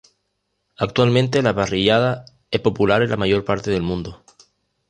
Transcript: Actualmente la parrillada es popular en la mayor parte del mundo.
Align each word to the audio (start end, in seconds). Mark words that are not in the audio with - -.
Actualmente 0.79 1.43
la 1.43 1.53
parrillada 1.53 2.25
es 2.49 2.59
popular 2.59 3.03
en 3.03 3.11
la 3.11 3.17
mayor 3.17 3.45
parte 3.45 3.69
del 3.69 3.83
mundo. 3.83 4.23